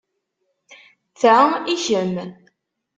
Ta 1.19 1.37
i 1.75 1.81
kemm. 1.85 2.15